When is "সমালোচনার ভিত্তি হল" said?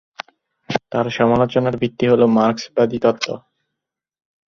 1.09-2.21